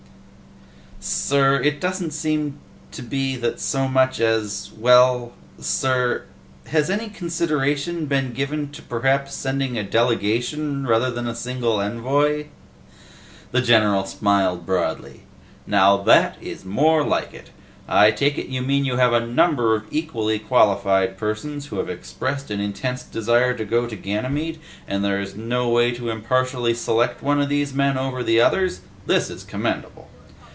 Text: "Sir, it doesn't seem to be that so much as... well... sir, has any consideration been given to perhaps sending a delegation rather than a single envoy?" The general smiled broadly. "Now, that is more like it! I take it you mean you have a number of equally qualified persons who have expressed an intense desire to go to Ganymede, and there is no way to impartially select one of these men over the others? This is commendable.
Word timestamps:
"Sir, 1.03 1.59
it 1.61 1.81
doesn't 1.81 2.11
seem 2.11 2.59
to 2.91 3.01
be 3.01 3.35
that 3.37 3.59
so 3.59 3.87
much 3.87 4.19
as... 4.19 4.69
well... 4.77 5.31
sir, 5.59 6.25
has 6.67 6.91
any 6.91 7.09
consideration 7.09 8.05
been 8.05 8.33
given 8.33 8.69
to 8.71 8.83
perhaps 8.83 9.33
sending 9.33 9.77
a 9.79 9.83
delegation 9.83 10.85
rather 10.85 11.09
than 11.09 11.27
a 11.27 11.33
single 11.33 11.79
envoy?" 11.79 12.45
The 13.51 13.61
general 13.63 14.05
smiled 14.05 14.67
broadly. 14.67 15.21
"Now, 15.65 15.97
that 16.03 16.37
is 16.39 16.65
more 16.65 17.03
like 17.03 17.33
it! 17.33 17.49
I 17.87 18.11
take 18.11 18.37
it 18.37 18.47
you 18.49 18.61
mean 18.61 18.85
you 18.85 18.97
have 18.97 19.13
a 19.13 19.25
number 19.25 19.73
of 19.73 19.85
equally 19.89 20.37
qualified 20.37 21.17
persons 21.17 21.67
who 21.67 21.79
have 21.79 21.89
expressed 21.89 22.51
an 22.51 22.59
intense 22.59 23.01
desire 23.01 23.55
to 23.55 23.65
go 23.65 23.87
to 23.87 23.95
Ganymede, 23.95 24.59
and 24.87 25.03
there 25.03 25.19
is 25.19 25.35
no 25.35 25.67
way 25.67 25.93
to 25.93 26.11
impartially 26.11 26.75
select 26.75 27.23
one 27.23 27.41
of 27.41 27.49
these 27.49 27.73
men 27.73 27.97
over 27.97 28.21
the 28.21 28.39
others? 28.39 28.81
This 29.07 29.31
is 29.31 29.43
commendable. 29.43 30.07